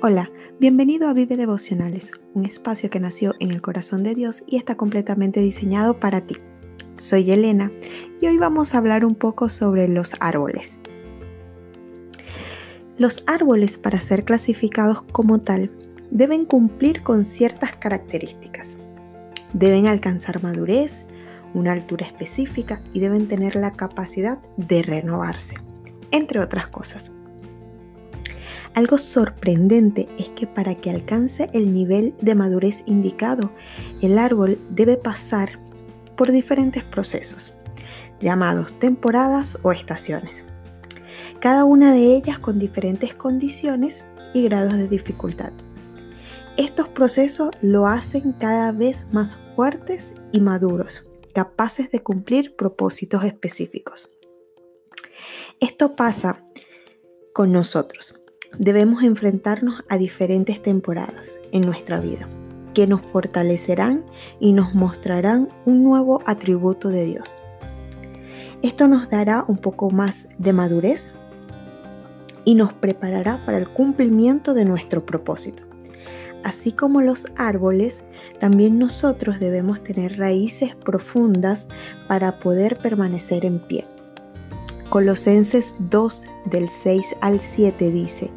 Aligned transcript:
Hola, 0.00 0.30
bienvenido 0.60 1.08
a 1.08 1.12
Vive 1.12 1.36
Devocionales, 1.36 2.12
un 2.32 2.44
espacio 2.44 2.88
que 2.88 3.00
nació 3.00 3.34
en 3.40 3.50
el 3.50 3.60
corazón 3.60 4.04
de 4.04 4.14
Dios 4.14 4.44
y 4.46 4.54
está 4.54 4.76
completamente 4.76 5.40
diseñado 5.40 5.98
para 5.98 6.20
ti. 6.20 6.36
Soy 6.94 7.32
Elena 7.32 7.72
y 8.20 8.26
hoy 8.26 8.38
vamos 8.38 8.72
a 8.72 8.78
hablar 8.78 9.04
un 9.04 9.16
poco 9.16 9.48
sobre 9.48 9.88
los 9.88 10.12
árboles. 10.20 10.78
Los 12.96 13.24
árboles 13.26 13.78
para 13.78 14.00
ser 14.00 14.24
clasificados 14.24 15.02
como 15.02 15.40
tal 15.40 15.72
deben 16.12 16.44
cumplir 16.44 17.02
con 17.02 17.24
ciertas 17.24 17.74
características. 17.74 18.76
Deben 19.52 19.88
alcanzar 19.88 20.40
madurez, 20.44 21.06
una 21.54 21.72
altura 21.72 22.06
específica 22.06 22.80
y 22.92 23.00
deben 23.00 23.26
tener 23.26 23.56
la 23.56 23.72
capacidad 23.72 24.38
de 24.56 24.80
renovarse, 24.80 25.56
entre 26.12 26.38
otras 26.38 26.68
cosas. 26.68 27.10
Algo 28.74 28.98
sorprendente 28.98 30.08
es 30.18 30.28
que 30.30 30.46
para 30.46 30.74
que 30.74 30.90
alcance 30.90 31.50
el 31.52 31.72
nivel 31.72 32.14
de 32.20 32.34
madurez 32.34 32.82
indicado, 32.86 33.50
el 34.02 34.18
árbol 34.18 34.58
debe 34.70 34.96
pasar 34.96 35.58
por 36.16 36.30
diferentes 36.30 36.84
procesos, 36.84 37.54
llamados 38.20 38.78
temporadas 38.78 39.58
o 39.62 39.72
estaciones, 39.72 40.44
cada 41.40 41.64
una 41.64 41.92
de 41.92 42.16
ellas 42.16 42.38
con 42.38 42.58
diferentes 42.58 43.14
condiciones 43.14 44.04
y 44.34 44.44
grados 44.44 44.74
de 44.74 44.88
dificultad. 44.88 45.52
Estos 46.56 46.88
procesos 46.88 47.50
lo 47.60 47.86
hacen 47.86 48.32
cada 48.32 48.72
vez 48.72 49.06
más 49.12 49.36
fuertes 49.54 50.14
y 50.32 50.40
maduros, 50.40 51.04
capaces 51.32 51.90
de 51.90 52.00
cumplir 52.00 52.56
propósitos 52.56 53.24
específicos. 53.24 54.12
Esto 55.60 55.94
pasa 55.94 56.44
con 57.32 57.52
nosotros 57.52 58.20
debemos 58.58 59.02
enfrentarnos 59.02 59.84
a 59.88 59.98
diferentes 59.98 60.62
temporadas 60.62 61.38
en 61.52 61.62
nuestra 61.62 62.00
vida 62.00 62.28
que 62.74 62.86
nos 62.86 63.02
fortalecerán 63.02 64.04
y 64.38 64.52
nos 64.52 64.74
mostrarán 64.74 65.48
un 65.64 65.82
nuevo 65.82 66.22
atributo 66.26 66.90
de 66.90 67.04
Dios. 67.06 67.36
Esto 68.62 68.88
nos 68.88 69.10
dará 69.10 69.44
un 69.48 69.58
poco 69.58 69.90
más 69.90 70.28
de 70.38 70.52
madurez 70.52 71.12
y 72.44 72.54
nos 72.54 72.72
preparará 72.72 73.44
para 73.44 73.58
el 73.58 73.68
cumplimiento 73.68 74.54
de 74.54 74.64
nuestro 74.64 75.04
propósito. 75.04 75.64
Así 76.44 76.72
como 76.72 77.00
los 77.00 77.26
árboles, 77.36 78.04
también 78.38 78.78
nosotros 78.78 79.40
debemos 79.40 79.82
tener 79.82 80.16
raíces 80.16 80.74
profundas 80.76 81.68
para 82.06 82.38
poder 82.38 82.78
permanecer 82.78 83.44
en 83.44 83.58
pie. 83.58 83.86
Colosenses 84.90 85.74
2 85.90 86.26
del 86.46 86.70
6 86.70 87.16
al 87.20 87.40
7 87.40 87.90
dice, 87.90 88.30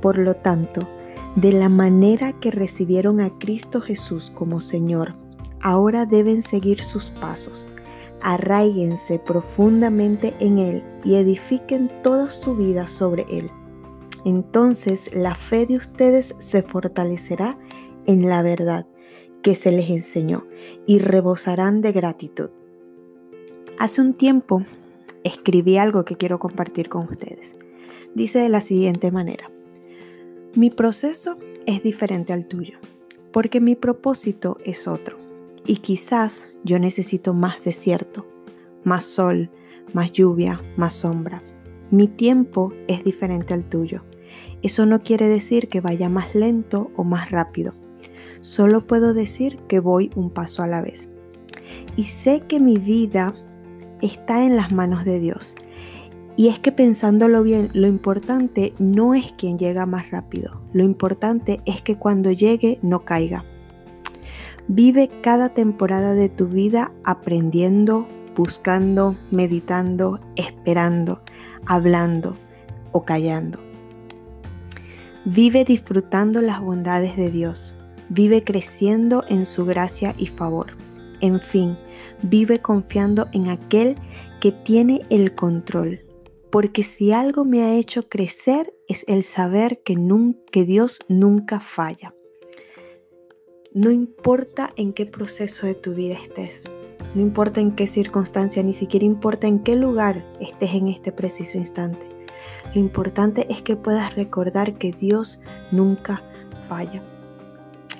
Por 0.00 0.18
lo 0.18 0.34
tanto, 0.34 0.88
de 1.34 1.52
la 1.52 1.68
manera 1.68 2.32
que 2.32 2.52
recibieron 2.52 3.20
a 3.20 3.30
Cristo 3.38 3.80
Jesús 3.80 4.30
como 4.32 4.60
Señor, 4.60 5.16
ahora 5.60 6.06
deben 6.06 6.44
seguir 6.44 6.82
sus 6.84 7.10
pasos. 7.10 7.66
Arraíguense 8.20 9.18
profundamente 9.18 10.34
en 10.38 10.58
Él 10.58 10.84
y 11.02 11.16
edifiquen 11.16 11.90
toda 12.04 12.30
su 12.30 12.54
vida 12.54 12.86
sobre 12.86 13.26
Él. 13.28 13.50
Entonces 14.24 15.12
la 15.12 15.34
fe 15.34 15.66
de 15.66 15.76
ustedes 15.76 16.36
se 16.38 16.62
fortalecerá 16.62 17.58
en 18.06 18.28
la 18.28 18.42
verdad 18.42 18.86
que 19.42 19.56
se 19.56 19.72
les 19.72 19.90
enseñó 19.90 20.46
y 20.86 21.00
rebosarán 21.00 21.80
de 21.80 21.90
gratitud. 21.90 22.50
Hace 23.78 24.02
un 24.02 24.14
tiempo 24.14 24.64
escribí 25.24 25.76
algo 25.78 26.04
que 26.04 26.16
quiero 26.16 26.38
compartir 26.38 26.88
con 26.88 27.08
ustedes. 27.08 27.56
Dice 28.14 28.38
de 28.38 28.48
la 28.48 28.60
siguiente 28.60 29.10
manera, 29.10 29.50
mi 30.54 30.70
proceso 30.70 31.38
es 31.66 31.82
diferente 31.82 32.32
al 32.32 32.46
tuyo, 32.46 32.78
porque 33.32 33.60
mi 33.60 33.76
propósito 33.76 34.58
es 34.64 34.88
otro, 34.88 35.18
y 35.66 35.76
quizás 35.76 36.48
yo 36.64 36.78
necesito 36.78 37.34
más 37.34 37.62
desierto, 37.62 38.26
más 38.82 39.04
sol, 39.04 39.50
más 39.92 40.12
lluvia, 40.12 40.60
más 40.76 40.94
sombra. 40.94 41.42
Mi 41.90 42.06
tiempo 42.06 42.72
es 42.88 43.04
diferente 43.04 43.54
al 43.54 43.68
tuyo. 43.68 44.04
Eso 44.62 44.86
no 44.86 45.00
quiere 45.00 45.26
decir 45.26 45.68
que 45.68 45.80
vaya 45.80 46.08
más 46.08 46.34
lento 46.34 46.90
o 46.96 47.04
más 47.04 47.30
rápido. 47.30 47.74
Solo 48.40 48.86
puedo 48.86 49.14
decir 49.14 49.58
que 49.68 49.80
voy 49.80 50.10
un 50.14 50.30
paso 50.30 50.62
a 50.62 50.66
la 50.66 50.82
vez. 50.82 51.08
Y 51.96 52.04
sé 52.04 52.42
que 52.46 52.60
mi 52.60 52.78
vida 52.78 53.34
está 54.02 54.44
en 54.44 54.56
las 54.56 54.72
manos 54.72 55.04
de 55.04 55.20
Dios. 55.20 55.54
Y 56.36 56.48
es 56.48 56.58
que 56.58 56.72
pensándolo 56.72 57.42
bien, 57.42 57.70
lo 57.74 57.86
importante 57.86 58.72
no 58.78 59.14
es 59.14 59.32
quien 59.32 59.58
llega 59.58 59.84
más 59.86 60.10
rápido, 60.10 60.62
lo 60.72 60.84
importante 60.84 61.60
es 61.66 61.82
que 61.82 61.96
cuando 61.96 62.32
llegue 62.32 62.78
no 62.82 63.04
caiga. 63.04 63.44
Vive 64.68 65.10
cada 65.20 65.48
temporada 65.50 66.14
de 66.14 66.28
tu 66.28 66.46
vida 66.46 66.92
aprendiendo, 67.04 68.06
buscando, 68.36 69.16
meditando, 69.30 70.20
esperando, 70.36 71.22
hablando 71.66 72.36
o 72.92 73.04
callando. 73.04 73.58
Vive 75.24 75.64
disfrutando 75.64 76.40
las 76.40 76.60
bondades 76.60 77.16
de 77.16 77.30
Dios. 77.30 77.76
Vive 78.08 78.42
creciendo 78.42 79.24
en 79.28 79.44
su 79.44 79.66
gracia 79.66 80.14
y 80.16 80.26
favor. 80.26 80.72
En 81.20 81.40
fin, 81.40 81.76
vive 82.22 82.60
confiando 82.60 83.28
en 83.32 83.48
aquel 83.48 83.96
que 84.40 84.52
tiene 84.52 85.02
el 85.10 85.34
control. 85.34 86.00
Porque 86.50 86.82
si 86.82 87.12
algo 87.12 87.44
me 87.44 87.62
ha 87.62 87.74
hecho 87.74 88.08
crecer 88.08 88.74
es 88.88 89.04
el 89.06 89.22
saber 89.22 89.82
que, 89.84 89.96
que 90.50 90.64
Dios 90.64 91.00
nunca 91.08 91.60
falla. 91.60 92.14
No 93.72 93.90
importa 93.90 94.72
en 94.76 94.92
qué 94.92 95.06
proceso 95.06 95.66
de 95.66 95.74
tu 95.74 95.94
vida 95.94 96.14
estés, 96.14 96.64
no 97.14 97.22
importa 97.22 97.60
en 97.60 97.72
qué 97.72 97.86
circunstancia, 97.86 98.62
ni 98.62 98.72
siquiera 98.72 99.04
importa 99.04 99.46
en 99.46 99.60
qué 99.60 99.76
lugar 99.76 100.24
estés 100.40 100.74
en 100.74 100.88
este 100.88 101.12
preciso 101.12 101.58
instante. 101.58 102.00
Lo 102.74 102.80
importante 102.80 103.46
es 103.50 103.62
que 103.62 103.76
puedas 103.76 104.14
recordar 104.14 104.78
que 104.78 104.92
Dios 104.92 105.40
nunca 105.72 106.24
falla. 106.68 107.02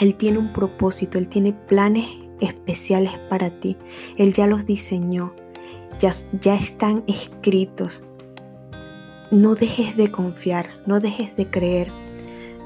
Él 0.00 0.14
tiene 0.14 0.38
un 0.38 0.52
propósito, 0.52 1.18
Él 1.18 1.28
tiene 1.28 1.52
planes 1.52 2.06
especiales 2.40 3.12
para 3.28 3.50
ti. 3.60 3.76
Él 4.16 4.32
ya 4.32 4.46
los 4.46 4.66
diseñó, 4.66 5.34
ya, 5.98 6.12
ya 6.40 6.56
están 6.56 7.04
escritos. 7.06 8.02
No 9.30 9.54
dejes 9.54 9.96
de 9.96 10.10
confiar, 10.10 10.70
no 10.86 11.00
dejes 11.00 11.36
de 11.36 11.48
creer. 11.50 11.92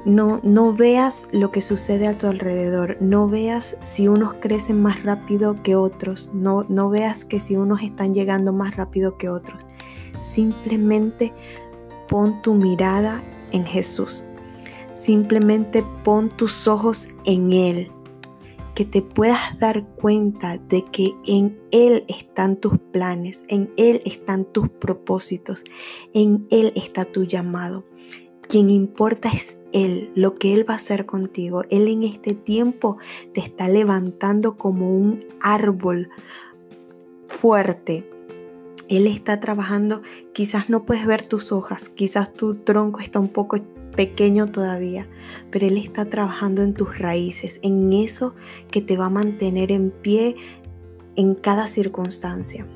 No, 0.06 0.40
no 0.42 0.74
veas 0.74 1.28
lo 1.32 1.50
que 1.50 1.62
sucede 1.62 2.06
a 2.06 2.18
tu 2.18 2.26
alrededor, 2.26 2.98
no 3.00 3.28
veas 3.28 3.78
si 3.80 4.06
unos 4.06 4.34
crecen 4.34 4.82
más 4.82 5.02
rápido 5.02 5.62
que 5.62 5.76
otros, 5.76 6.30
no, 6.34 6.66
no 6.68 6.90
veas 6.90 7.24
que 7.24 7.40
si 7.40 7.56
unos 7.56 7.82
están 7.82 8.12
llegando 8.12 8.52
más 8.52 8.76
rápido 8.76 9.16
que 9.16 9.30
otros. 9.30 9.62
Simplemente 10.20 11.32
pon 12.06 12.42
tu 12.42 12.54
mirada 12.54 13.24
en 13.52 13.64
Jesús. 13.64 14.22
Simplemente 14.92 15.82
pon 16.04 16.28
tus 16.36 16.68
ojos 16.68 17.08
en 17.24 17.52
Él 17.52 17.93
que 18.74 18.84
te 18.84 19.02
puedas 19.02 19.58
dar 19.58 19.86
cuenta 19.96 20.58
de 20.58 20.84
que 20.90 21.12
en 21.26 21.58
Él 21.70 22.04
están 22.08 22.56
tus 22.56 22.78
planes, 22.92 23.44
en 23.48 23.72
Él 23.76 24.02
están 24.04 24.44
tus 24.44 24.68
propósitos, 24.68 25.64
en 26.12 26.46
Él 26.50 26.72
está 26.74 27.04
tu 27.04 27.24
llamado. 27.24 27.84
Quien 28.48 28.70
importa 28.70 29.30
es 29.30 29.56
Él, 29.72 30.10
lo 30.14 30.36
que 30.36 30.54
Él 30.54 30.68
va 30.68 30.74
a 30.74 30.76
hacer 30.76 31.06
contigo. 31.06 31.62
Él 31.70 31.88
en 31.88 32.02
este 32.02 32.34
tiempo 32.34 32.98
te 33.32 33.40
está 33.40 33.68
levantando 33.68 34.56
como 34.56 34.94
un 34.94 35.24
árbol 35.40 36.10
fuerte. 37.26 38.08
Él 38.88 39.06
está 39.06 39.40
trabajando, 39.40 40.02
quizás 40.32 40.68
no 40.68 40.84
puedes 40.84 41.06
ver 41.06 41.24
tus 41.24 41.52
hojas, 41.52 41.88
quizás 41.88 42.34
tu 42.34 42.56
tronco 42.56 43.00
está 43.00 43.18
un 43.18 43.28
poco 43.28 43.56
pequeño 43.94 44.50
todavía, 44.50 45.08
pero 45.50 45.66
Él 45.66 45.76
está 45.76 46.06
trabajando 46.06 46.62
en 46.62 46.74
tus 46.74 46.98
raíces, 46.98 47.60
en 47.62 47.92
eso 47.92 48.34
que 48.70 48.80
te 48.80 48.96
va 48.96 49.06
a 49.06 49.10
mantener 49.10 49.72
en 49.72 49.90
pie 49.90 50.36
en 51.16 51.34
cada 51.34 51.66
circunstancia, 51.66 52.66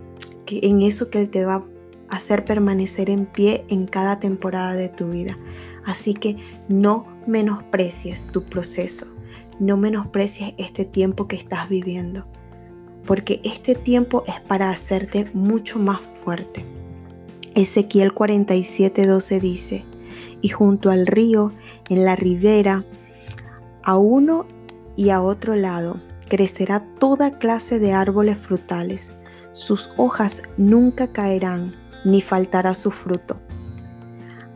que 0.47 0.61
en 0.63 0.83
eso 0.83 1.11
que 1.11 1.21
Él 1.21 1.31
te 1.31 1.45
va 1.45 1.65
a 2.09 2.17
hacer 2.17 2.45
permanecer 2.45 3.11
en 3.11 3.27
pie 3.27 3.65
en 3.69 3.87
cada 3.87 4.19
temporada 4.19 4.75
de 4.75 4.89
tu 4.89 5.11
vida. 5.11 5.39
Así 5.85 6.15
que 6.15 6.37
no 6.69 7.07
menosprecies 7.27 8.25
tu 8.25 8.45
proceso, 8.45 9.07
no 9.59 9.77
menosprecies 9.77 10.55
este 10.59 10.85
tiempo 10.85 11.29
que 11.29 11.37
estás 11.37 11.69
viviendo, 11.69 12.27
porque 13.07 13.41
este 13.45 13.75
tiempo 13.75 14.23
es 14.27 14.41
para 14.41 14.71
hacerte 14.71 15.31
mucho 15.35 15.79
más 15.79 16.01
fuerte. 16.01 16.65
Ezequiel 17.55 18.15
47:12 18.15 19.41
dice, 19.41 19.85
y 20.41 20.49
junto 20.49 20.91
al 20.91 21.07
río, 21.07 21.53
en 21.89 22.05
la 22.05 22.17
ribera, 22.17 22.85
a 23.83 23.97
uno 23.97 24.47
y 24.97 25.11
a 25.11 25.23
otro 25.23 25.55
lado, 25.55 26.01
crecerá 26.29 26.85
toda 26.99 27.39
clase 27.39 27.79
de 27.79 27.93
árboles 27.93 28.39
frutales. 28.39 29.13
Sus 29.53 29.91
hojas 29.97 30.43
nunca 30.57 31.13
caerán, 31.13 31.75
ni 32.05 32.21
faltará 32.21 32.75
su 32.75 32.91
fruto. 32.91 33.41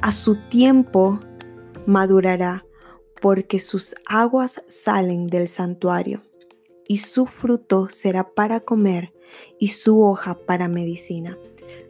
A 0.01 0.13
su 0.13 0.37
tiempo 0.49 1.21
madurará, 1.87 2.65
porque 3.21 3.61
sus 3.61 3.95
aguas 4.07 4.63
salen 4.67 5.29
del 5.29 5.49
santuario, 5.49 6.23
y 6.89 6.99
su 6.99 7.27
fruto 7.27 7.89
será 7.89 8.35
para 8.35 8.61
comer 8.61 9.13
y 9.59 9.69
su 9.69 10.03
hoja 10.03 10.35
para 10.35 10.69
medicina. 10.69 11.39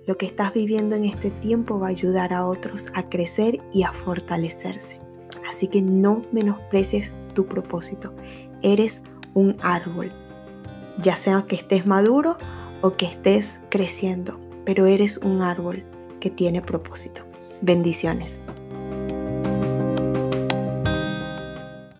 Lo 0.07 0.19
que 0.19 0.27
estás 0.27 0.53
viviendo 0.53 0.97
en 0.97 1.05
este 1.05 1.31
tiempo 1.31 1.79
va 1.79 1.87
a 1.87 1.91
ayudar 1.91 2.33
a 2.33 2.47
otros 2.47 2.89
a 2.95 3.09
crecer 3.09 3.61
y 3.73 3.85
a 3.85 3.93
fortalecerse. 3.93 4.99
Así 5.49 5.69
que 5.69 5.81
no 5.81 6.25
menosprecies 6.33 7.15
tu 7.35 7.47
propósito. 7.47 8.13
Eres 8.63 9.05
un 9.35 9.57
árbol, 9.63 10.13
ya 10.99 11.15
sea 11.15 11.45
que 11.47 11.57
estés 11.57 11.87
maduro 11.87 12.37
o 12.81 12.97
que 12.97 13.07
estés 13.07 13.61
creciendo, 13.69 14.41
pero 14.65 14.87
eres 14.87 15.19
un 15.19 15.41
árbol 15.41 15.85
que 16.21 16.31
tiene 16.31 16.63
propósito. 16.63 17.23
Bendiciones. 17.61 18.41